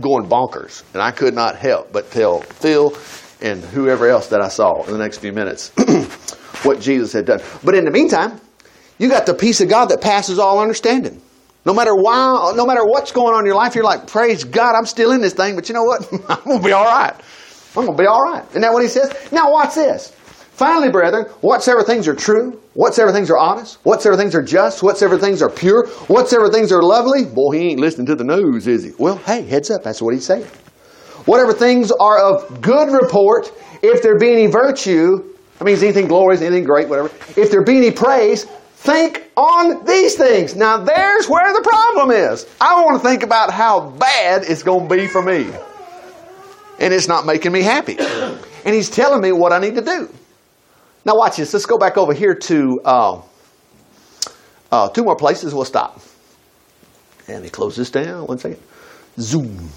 [0.00, 0.82] going bonkers.
[0.92, 2.96] And I could not help but tell Phil
[3.40, 5.72] and whoever else that I saw in the next few minutes
[6.64, 7.40] what Jesus had done.
[7.62, 8.40] But in the meantime,
[8.98, 11.20] you got the peace of God that passes all understanding.
[11.66, 14.76] No matter why, no matter what's going on in your life, you're like, praise God,
[14.76, 16.08] I'm still in this thing, but you know what?
[16.28, 17.12] I'm gonna be all right.
[17.76, 18.48] I'm gonna be all right.
[18.50, 19.12] Isn't that what he says?
[19.32, 20.12] Now watch this.
[20.52, 25.18] Finally, brethren, whatsoever things are true, whatsoever things are honest, whatsoever things are just, whatsoever
[25.18, 27.24] things are pure, whatsoever things are lovely.
[27.24, 28.92] Boy, he ain't listening to the news, is he?
[28.96, 30.46] Well, hey, heads up, that's what he's saying.
[31.24, 33.52] Whatever things are of good report,
[33.82, 37.76] if there be any virtue, I mean, anything glorious, anything great, whatever, if there be
[37.76, 38.46] any praise,
[38.86, 40.54] think on these things.
[40.54, 42.48] Now, there's where the problem is.
[42.60, 45.50] I want to think about how bad it's going to be for me.
[46.78, 47.96] And it's not making me happy.
[47.98, 50.08] And he's telling me what I need to do.
[51.04, 51.52] Now, watch this.
[51.52, 53.22] Let's go back over here to uh,
[54.70, 55.54] uh, two more places.
[55.54, 56.00] We'll stop.
[57.28, 58.26] And he closes this down.
[58.26, 58.60] One second.
[59.18, 59.68] Zoom.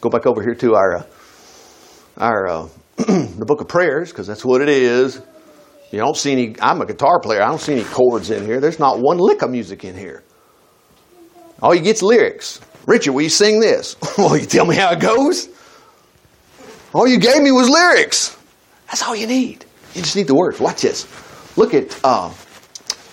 [0.00, 1.02] Go back over here to our, uh,
[2.16, 5.20] our uh, the book of prayers, because that's what it is.
[5.90, 8.60] You don't see any, I'm a guitar player, I don't see any chords in here.
[8.60, 10.22] There's not one lick of music in here.
[11.62, 12.60] All you get's lyrics.
[12.86, 13.96] Richard, will you sing this?
[14.18, 15.48] well, you tell me how it goes?
[16.92, 18.36] All you gave me was lyrics.
[18.86, 19.64] That's all you need.
[19.94, 20.60] You just need the words.
[20.60, 21.06] Watch this.
[21.56, 22.30] Look at uh,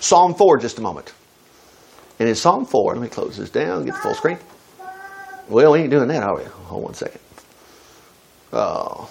[0.00, 1.12] Psalm 4 just a moment.
[2.18, 4.38] And in Psalm 4, let me close this down, get the full screen.
[5.48, 6.44] Well, we ain't doing that, are we?
[6.44, 7.20] Hold one second.
[8.52, 9.10] Oh.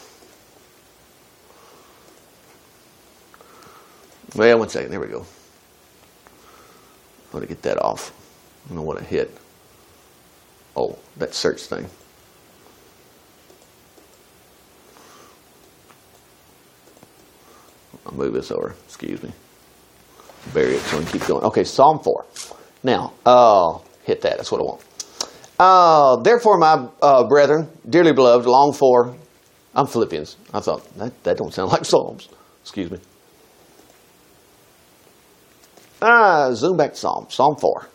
[4.35, 4.91] Well, one second.
[4.91, 5.25] There we go.
[7.31, 8.11] I want to get that off.
[8.69, 9.35] I don't want to hit.
[10.75, 11.85] Oh, that search thing.
[18.05, 18.75] I'll move this over.
[18.85, 19.31] Excuse me.
[20.53, 21.43] Bury it so I can keep going.
[21.45, 22.25] Okay, Psalm 4.
[22.83, 24.37] Now, uh, hit that.
[24.37, 24.81] That's what I want.
[25.57, 29.15] Uh, therefore, my uh, brethren, dearly beloved, long for.
[29.73, 30.37] I'm Philippians.
[30.53, 32.29] I thought that, that don't sound like Psalms.
[32.61, 32.99] Excuse me.
[36.07, 37.87] Ah, zoom back to Psalm, Psalm 4.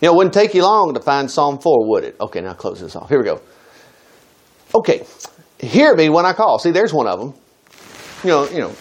[0.00, 2.16] You know, it wouldn't take you long to find Psalm 4, would it?
[2.20, 3.08] Okay, now close this off.
[3.08, 3.40] Here we go.
[4.74, 5.06] Okay,
[5.58, 6.58] hear me when I call.
[6.58, 7.32] See, there's one of them.
[8.22, 8.74] You know, you know,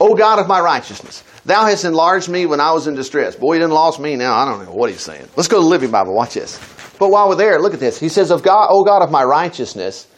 [0.00, 3.36] O God of my righteousness, Thou hast enlarged me when I was in distress.
[3.36, 4.34] Boy, he didn't lost me now.
[4.34, 5.28] I don't know what he's saying.
[5.36, 6.12] Let's go to the Living Bible.
[6.12, 6.58] Watch this.
[6.98, 8.00] But while we're there, look at this.
[8.00, 10.08] He says, "Of God, O God of my righteousness,"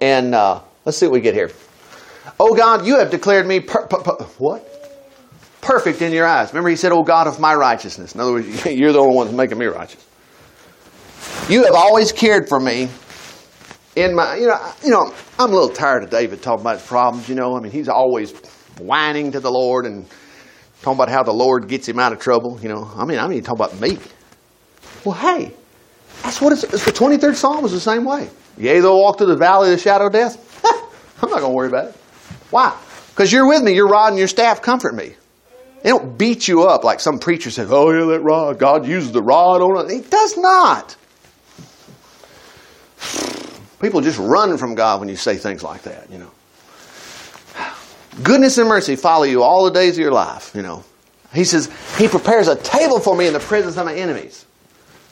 [0.00, 1.50] and uh, let's see what we get here.
[2.38, 4.77] Oh God, you have declared me per- per- per- what?
[5.60, 6.50] Perfect in your eyes.
[6.50, 8.14] Remember, he said, Oh God of my righteousness.
[8.14, 10.04] In other words, you're the only one that's making me righteous.
[11.48, 12.88] You have always cared for me
[13.96, 16.86] in my, you know, you know, I'm a little tired of David talking about his
[16.86, 17.56] problems, you know.
[17.56, 18.32] I mean, he's always
[18.78, 20.06] whining to the Lord and
[20.82, 22.90] talking about how the Lord gets him out of trouble, you know.
[22.94, 23.98] I mean, I mean, talk about me.
[25.04, 25.52] Well, hey,
[26.22, 28.28] that's what it's, it's the 23rd Psalm is the same way.
[28.56, 30.36] Yea, though I walk through the valley of the shadow of death,
[31.22, 31.94] I'm not going to worry about it.
[32.50, 32.76] Why?
[33.10, 35.14] Because you're with me, your rod and your staff comfort me.
[35.82, 38.58] They don't beat you up like some preacher says, oh, yeah, that rod.
[38.58, 39.94] God uses the rod on it.
[39.94, 40.96] He does not.
[43.80, 46.30] People just run from God when you say things like that, you know.
[48.22, 50.84] Goodness and mercy follow you all the days of your life, you know.
[51.32, 54.44] He says, He prepares a table for me in the presence of my enemies.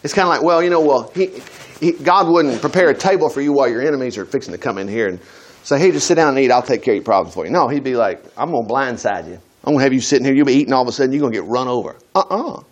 [0.02, 1.40] It's kind of like, well, you know, well, he,
[1.78, 4.78] he, God wouldn't prepare a table for you while your enemies are fixing to come
[4.78, 5.20] in here and
[5.62, 6.50] say, hey, just sit down and eat.
[6.50, 7.50] I'll take care of your problems for you.
[7.50, 9.40] No, he'd be like, I'm going to blindside you.
[9.66, 11.20] I'm going to have you sitting here, you'll be eating, all of a sudden you're
[11.20, 11.96] going to get run over.
[12.14, 12.62] Uh uh-uh.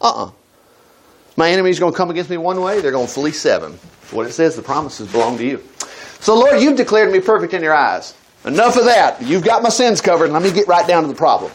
[0.00, 0.30] uh.
[1.36, 3.72] My enemy's going to come against me one way, they're going to flee seven.
[4.12, 5.62] What it says, the promises belong to you.
[6.20, 8.14] So, Lord, you've declared me perfect in your eyes.
[8.44, 9.20] Enough of that.
[9.20, 10.30] You've got my sins covered.
[10.30, 11.50] Let me get right down to the problem.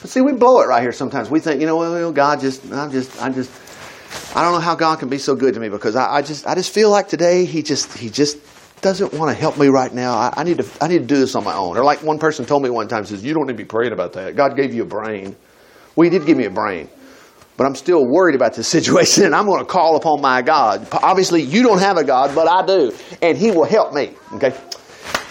[0.00, 1.28] But see, we blow it right here sometimes.
[1.28, 3.50] We think, you know, well, God just, I'm just, I'm just,
[4.34, 6.46] I don't know how God can be so good to me because I, I just,
[6.46, 8.38] I just feel like today He just, He just
[8.82, 10.14] doesn't want to help me right now.
[10.14, 11.76] I, I, need to I need to do this on my own.
[11.76, 13.92] Or like one person told me one time, says, You don't need to be praying
[13.92, 14.36] about that.
[14.36, 15.36] God gave you a brain.
[15.96, 16.88] Well, He did give me a brain.
[17.56, 20.86] But I'm still worried about this situation and I'm going to call upon my God.
[20.92, 22.94] Obviously, you don't have a God, but I do.
[23.20, 24.14] And He will help me.
[24.34, 24.56] Okay?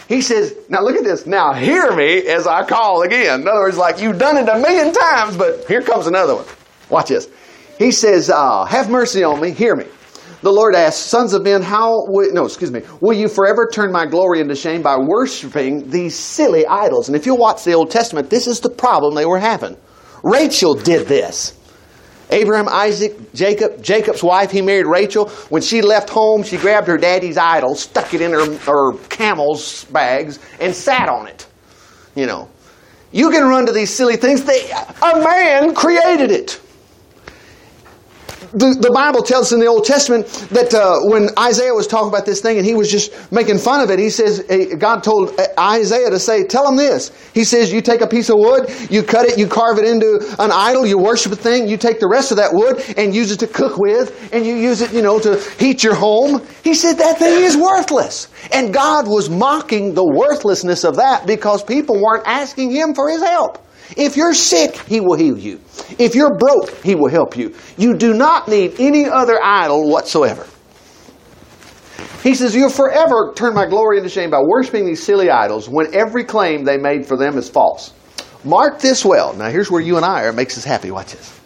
[0.08, 1.28] He says, now look at this.
[1.28, 3.42] Now hear me as I call again.
[3.42, 6.46] In other words, like you've done it a million times, but here comes another one.
[6.90, 7.30] Watch this.
[7.78, 9.52] He says, uh, have mercy on me.
[9.52, 9.86] Hear me
[10.41, 13.91] the Lord asked, Sons of men, how, will, no, excuse me, will you forever turn
[13.91, 17.10] my glory into shame by worshiping these silly idols?
[17.10, 19.75] And if you watch the Old Testament, this is the problem they were having.
[20.23, 21.56] Rachel did this.
[22.32, 25.30] Abraham, Isaac, Jacob, Jacob's wife, he married Rachel.
[25.49, 29.86] When she left home, she grabbed her daddy's idol, stuck it in her, her camel's
[29.86, 31.47] bags, and sat on it.
[32.15, 32.49] You know.
[33.12, 34.43] You can run to these silly things.
[34.43, 36.62] They, a man created it
[38.52, 42.10] the, the Bible tells us in the Old Testament that uh, when Isaiah was talking
[42.10, 44.44] about this thing and he was just making fun of it, he says,
[44.78, 47.12] God told Isaiah to say, Tell him this.
[47.34, 50.20] He says, You take a piece of wood, you cut it, you carve it into
[50.40, 53.32] an idol, you worship a thing, you take the rest of that wood and use
[53.32, 56.46] it to cook with, and you use it, you know, to heat your home.
[56.64, 58.30] He said, That thing is worthless.
[58.52, 63.22] And God was mocking the worthlessness of that because people weren't asking Him for His
[63.22, 63.66] help.
[63.97, 65.60] If you're sick, He will heal you.
[65.97, 67.56] If you're broke, He will help you.
[67.78, 70.45] You do not need any other idol whatsoever.
[72.23, 75.93] He says, You'll forever turn my glory into shame by worshiping these silly idols when
[75.95, 77.93] every claim they made for them is false.
[78.43, 79.34] Mark this well.
[79.34, 80.30] Now, here's where you and I are.
[80.30, 80.91] It makes us happy.
[80.91, 81.39] Watch this.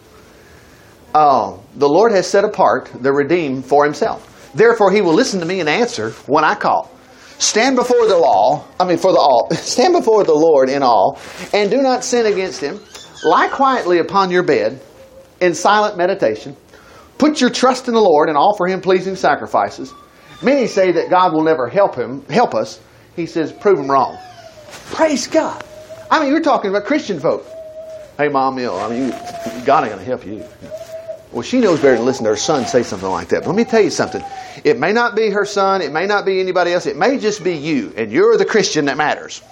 [1.14, 4.50] Oh, the Lord has set apart the redeemed for himself.
[4.54, 6.90] Therefore, he will listen to me and answer when I call.
[7.38, 11.18] Stand before the law, I mean, for the all, stand before the Lord in all,
[11.52, 12.80] and do not sin against him.
[13.24, 14.80] Lie quietly upon your bed
[15.40, 16.56] in silent meditation.
[17.18, 19.92] Put your trust in the Lord and offer him pleasing sacrifices.
[20.42, 22.80] Many say that God will never help him, help us.
[23.16, 24.18] He says, prove him wrong.
[24.90, 25.64] Praise God.
[26.10, 27.46] I mean, you're talking about Christian folk.
[28.18, 29.10] Hey, mom, you know, I mean,
[29.64, 30.44] God ain't going to help you.
[31.34, 33.40] Well, she knows better than listen to her son say something like that.
[33.40, 34.22] But let me tell you something.
[34.62, 35.82] It may not be her son.
[35.82, 36.86] It may not be anybody else.
[36.86, 37.92] It may just be you.
[37.96, 39.42] And you're the Christian that matters.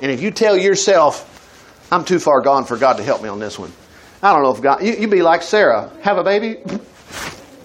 [0.00, 3.40] And if you tell yourself, I'm too far gone for God to help me on
[3.40, 3.72] this one.
[4.22, 5.90] I don't know if God, you, would be like Sarah.
[6.02, 6.62] Have a baby?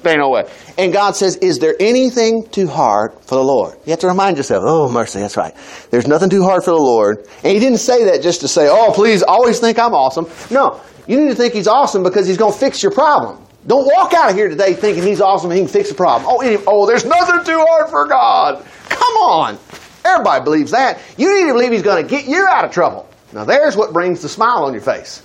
[0.02, 0.50] There ain't no way.
[0.78, 3.76] And God says, Is there anything too hard for the Lord?
[3.86, 5.54] You have to remind yourself, Oh, mercy, that's right.
[5.92, 7.28] There's nothing too hard for the Lord.
[7.44, 10.28] And He didn't say that just to say, Oh, please always think I'm awesome.
[10.50, 13.46] No, you need to think He's awesome because He's going to fix your problem.
[13.68, 16.30] Don't walk out of here today thinking He's awesome and He can fix a problem.
[16.32, 18.66] Oh, oh, there's nothing too hard for God.
[18.90, 19.58] Come on.
[20.06, 21.00] Everybody believes that.
[21.18, 23.08] You need to believe He's going to get you out of trouble.
[23.34, 25.22] Now, there's what brings the smile on your face.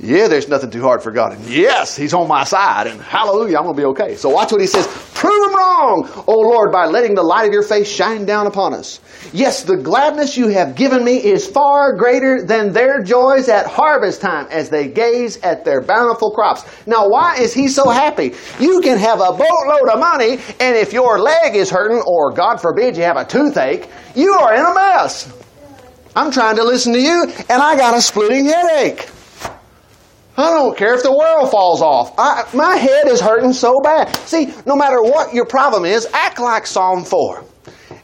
[0.00, 1.32] Yeah, there's nothing too hard for God.
[1.32, 2.86] And yes, He's on my side.
[2.86, 4.14] And hallelujah, I'm going to be okay.
[4.14, 4.86] So watch what He says.
[5.14, 8.74] Prove Him wrong, O Lord, by letting the light of your face shine down upon
[8.74, 9.00] us.
[9.32, 14.20] Yes, the gladness you have given me is far greater than their joys at harvest
[14.20, 16.64] time as they gaze at their bountiful crops.
[16.86, 18.34] Now, why is He so happy?
[18.60, 22.58] You can have a boatload of money, and if your leg is hurting, or God
[22.60, 25.32] forbid you have a toothache, you are in a mess.
[26.14, 29.08] I'm trying to listen to you, and I got a splitting headache.
[30.38, 32.14] I don't care if the world falls off.
[32.16, 34.14] I, my head is hurting so bad.
[34.18, 37.44] See, no matter what your problem is, act like Psalm 4.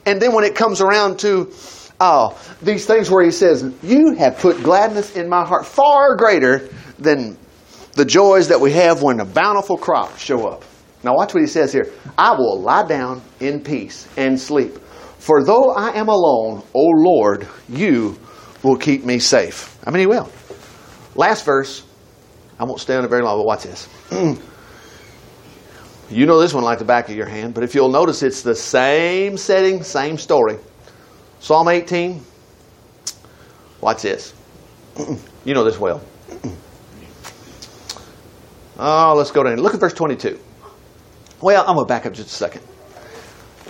[0.04, 1.52] And then when it comes around to
[2.00, 6.68] uh, these things where he says, You have put gladness in my heart far greater
[6.98, 7.38] than
[7.92, 10.64] the joys that we have when the bountiful crops show up.
[11.04, 14.78] Now, watch what he says here I will lie down in peace and sleep.
[15.18, 18.18] For though I am alone, O Lord, you
[18.64, 19.78] will keep me safe.
[19.86, 20.28] I mean, he will.
[21.14, 21.84] Last verse,
[22.58, 23.88] I won't stay on it very long, but watch this.
[26.10, 28.42] you know this one like the back of your hand, but if you'll notice, it's
[28.42, 30.58] the same setting, same story.
[31.40, 32.22] Psalm 18.
[33.80, 34.34] Watch this.
[35.44, 36.00] you know this well.
[38.76, 39.58] Oh, let's go down.
[39.58, 40.36] Look at verse 22.
[41.40, 42.62] Well, I'm going to back up just a second.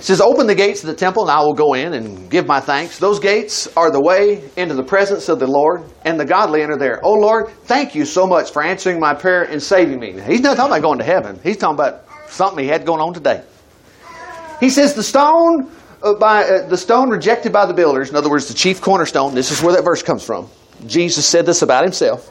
[0.04, 2.60] Says, Open the gates of the temple, and I will go in and give my
[2.60, 2.98] thanks.
[2.98, 6.76] Those gates are the way into the presence of the Lord, and the godly enter
[6.76, 7.00] there.
[7.02, 10.20] Oh Lord, thank you so much for answering my prayer and saving me.
[10.20, 11.40] He's not talking about going to heaven.
[11.42, 13.44] He's talking about something he had going on today.
[14.60, 15.70] He says, The stone
[16.02, 19.34] uh, by uh, the stone rejected by the builders, in other words, the chief cornerstone,
[19.34, 20.50] this is where that verse comes from.
[20.84, 22.30] Jesus said this about himself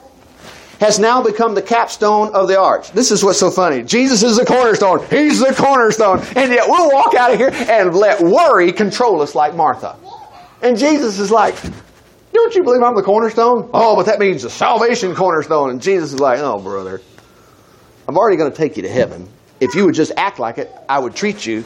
[0.79, 2.91] has now become the capstone of the arch.
[2.91, 3.83] This is what's so funny.
[3.83, 5.05] Jesus is the cornerstone.
[5.09, 6.19] He's the cornerstone.
[6.35, 9.95] And yet we'll walk out of here and let worry control us like Martha.
[10.61, 11.55] And Jesus is like,
[12.33, 13.69] don't you believe I'm the cornerstone?
[13.73, 15.69] Oh, but that means the salvation cornerstone.
[15.69, 17.01] And Jesus is like, oh, brother,
[18.07, 19.27] I'm already going to take you to heaven.
[19.59, 21.63] If you would just act like it, I would treat you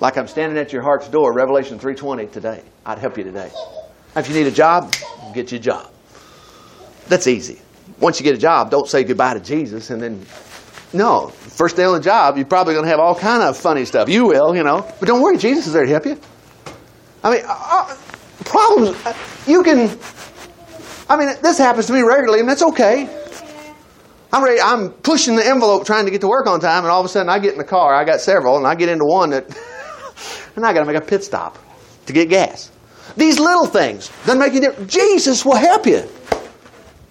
[0.00, 2.62] like I'm standing at your heart's door, Revelation 3.20 today.
[2.86, 3.50] I'd help you today.
[4.16, 4.94] If you need a job,
[5.34, 5.90] get you a job.
[7.08, 7.60] That's easy
[8.00, 10.24] once you get a job, don't say goodbye to Jesus and then
[10.92, 13.84] no, first day on the job, you're probably going to have all kind of funny
[13.84, 14.08] stuff.
[14.08, 16.18] You will, you know, but don't worry, Jesus is there to help you.
[17.22, 17.96] I mean, uh, uh
[18.44, 19.14] problems uh,
[19.46, 19.98] you can.
[21.10, 23.08] I mean, this happens to me regularly, and that's okay.
[24.32, 24.60] I'm ready.
[24.60, 27.08] I'm pushing the envelope, trying to get to work on time, and all of a
[27.08, 27.94] sudden, I get in the car.
[27.94, 29.46] I got several, and I get into one that,
[30.56, 31.58] and I got to make a pit stop
[32.06, 32.70] to get gas.
[33.16, 34.92] These little things doesn't make you difference.
[34.92, 36.08] Jesus will help you.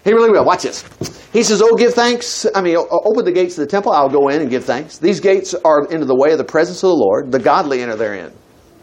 [0.07, 0.45] He really will.
[0.45, 0.85] Watch this.
[1.33, 2.45] He says, Oh, give thanks.
[2.55, 3.91] I mean, open the gates of the temple.
[3.91, 4.97] I'll go in and give thanks.
[4.97, 7.29] These gates are into the way of the presence of the Lord.
[7.29, 8.31] The godly enter therein.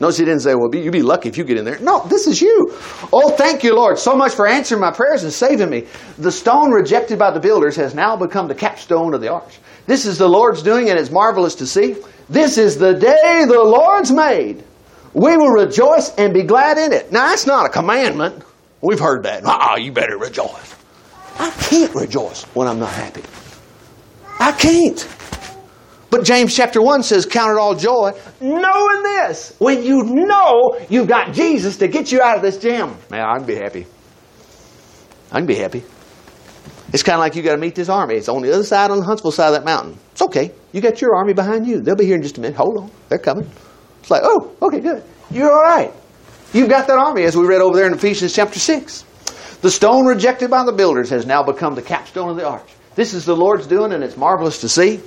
[0.01, 1.79] Notice he didn't say, Well, you'd be lucky if you get in there.
[1.79, 2.77] No, this is you.
[3.11, 5.87] Oh, thank you, Lord, so much for answering my prayers and saving me.
[6.19, 9.61] The stone rejected by the builders has now become the capstone of the arch.
[9.87, 11.97] This is the Lord's doing, and it's marvelous to see.
[12.29, 14.63] This is the day the Lord's made.
[15.15, 17.13] We will rejoice and be glad in it.
[17.13, 18.45] Now, that's not a commandment.
[18.83, 19.45] We've heard that.
[19.47, 20.84] Ah, you better rejoice.
[21.39, 23.23] I can't rejoice when I'm not happy.
[24.39, 25.09] I can't.
[26.11, 29.55] But James chapter 1 says, Count it all joy, knowing this.
[29.59, 32.97] When you know you've got Jesus to get you out of this jam.
[33.11, 33.87] Man, I can be happy.
[35.33, 35.83] I can be happy.
[36.93, 38.15] It's kind of like you got to meet this army.
[38.15, 39.99] It's on the other side, on the Huntsville side of that mountain.
[40.13, 40.53] It's okay.
[40.71, 41.81] You got your army behind you.
[41.81, 42.57] They'll be here in just a minute.
[42.57, 42.91] Hold on.
[43.09, 43.51] They're coming.
[44.01, 45.03] It's like, oh, okay, good.
[45.33, 45.93] You're all right.
[46.53, 49.05] You've got that army, as we read over there in Ephesians chapter 6.
[49.65, 52.71] The stone rejected by the builders has now become the capstone of the arch.
[52.97, 55.01] This is the Lord's doing, and it's marvelous to see.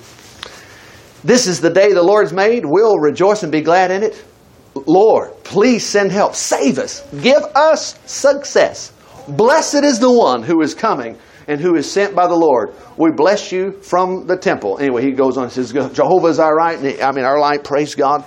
[1.23, 2.63] This is the day the Lord's made.
[2.65, 4.25] We'll rejoice and be glad in it.
[4.73, 6.33] Lord, please send help.
[6.33, 7.07] Save us.
[7.21, 8.93] Give us success.
[9.27, 12.73] Blessed is the one who is coming and who is sent by the Lord.
[12.97, 14.79] We bless you from the temple.
[14.79, 16.99] Anyway, he goes on and says, Jehovah is our right.
[16.99, 17.63] I mean, our light.
[17.63, 18.25] Praise God.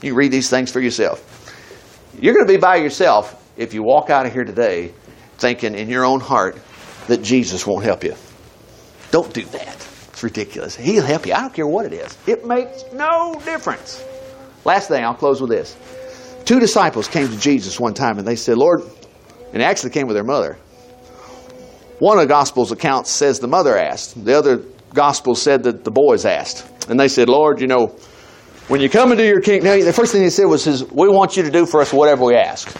[0.00, 1.26] You read these things for yourself.
[2.20, 4.92] You're going to be by yourself if you walk out of here today
[5.40, 6.58] thinking in your own heart
[7.08, 8.14] that Jesus won't help you.
[9.10, 9.76] Don't do that.
[10.10, 10.76] It's ridiculous.
[10.76, 11.32] He'll help you.
[11.32, 12.16] I don't care what it is.
[12.26, 14.04] It makes no difference.
[14.64, 15.76] Last thing, I'll close with this.
[16.44, 18.82] Two disciples came to Jesus one time and they said, Lord,
[19.52, 20.58] and actually came with their mother.
[21.98, 24.24] One of the Gospels accounts says the mother asked.
[24.24, 24.62] The other
[24.94, 26.66] Gospel said that the boys asked.
[26.88, 27.96] And they said, Lord, you know,
[28.68, 31.42] when you come into your kingdom, the first thing they said was, we want you
[31.42, 32.74] to do for us whatever we ask.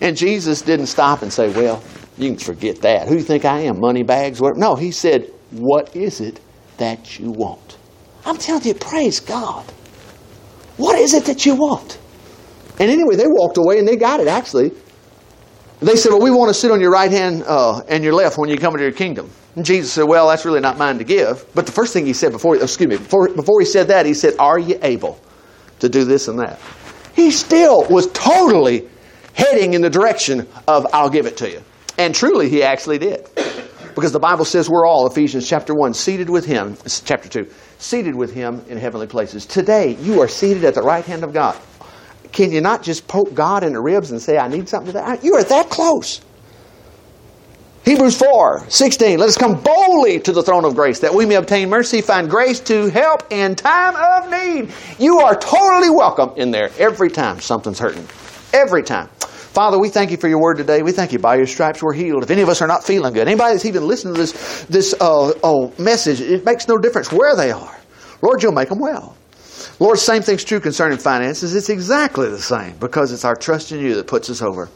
[0.00, 1.82] And Jesus didn't stop and say, well,
[2.16, 3.08] you can forget that.
[3.08, 3.80] Who do you think I am?
[3.80, 4.40] Money bags?
[4.40, 4.60] Whatever.
[4.60, 6.40] No, he said, what is it
[6.78, 7.76] that you want?
[8.24, 9.64] I'm telling you, praise God.
[10.76, 11.98] What is it that you want?
[12.78, 14.72] And anyway, they walked away and they got it, actually.
[15.80, 18.38] They said, Well, we want to sit on your right hand uh, and your left
[18.38, 19.30] when you come into your kingdom.
[19.56, 21.46] And Jesus said, Well, that's really not mine to give.
[21.54, 24.14] But the first thing he said before, excuse me, before, before he said that, he
[24.14, 25.20] said, Are you able
[25.80, 26.60] to do this and that?
[27.14, 28.88] He still was totally
[29.38, 31.62] heading in the direction of, I'll give it to you.
[31.96, 33.26] And truly, he actually did.
[33.94, 38.14] Because the Bible says we're all, Ephesians chapter 1, seated with him, chapter 2, seated
[38.14, 39.46] with him in heavenly places.
[39.46, 41.56] Today, you are seated at the right hand of God.
[42.32, 44.98] Can you not just poke God in the ribs and say, I need something to
[44.98, 45.24] that?
[45.24, 46.20] You are that close.
[47.84, 49.18] Hebrews 4 16.
[49.18, 52.28] Let us come boldly to the throne of grace that we may obtain mercy, find
[52.28, 54.72] grace to help in time of need.
[54.98, 58.06] You are totally welcome in there every time something's hurting.
[58.52, 59.08] Every time.
[59.58, 60.82] Father, we thank you for your word today.
[60.82, 62.22] We thank you by your stripes we're healed.
[62.22, 64.94] If any of us are not feeling good, anybody that's even listening to this, this
[65.00, 67.76] uh, oh, message, it makes no difference where they are.
[68.22, 69.16] Lord, you'll make them well.
[69.80, 71.56] Lord, same thing's true concerning finances.
[71.56, 74.68] It's exactly the same because it's our trust in you that puts us over.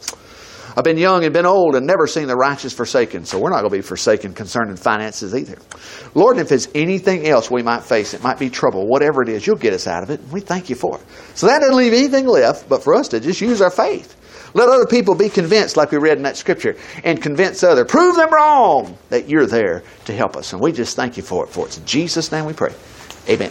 [0.76, 3.60] I've been young and been old and never seen the righteous forsaken, so we're not
[3.60, 5.58] going to be forsaken concerning finances either.
[6.16, 9.46] Lord, if it's anything else we might face, it might be trouble, whatever it is,
[9.46, 10.18] you'll get us out of it.
[10.18, 11.04] And we thank you for it.
[11.36, 14.16] So that doesn't leave anything left but for us to just use our faith.
[14.54, 17.86] Let other people be convinced, like we read in that scripture, and convince others.
[17.88, 20.52] Prove them wrong that you're there to help us.
[20.52, 21.50] And we just thank you for it.
[21.50, 22.72] For it's in Jesus' name we pray.
[23.28, 23.50] Amen.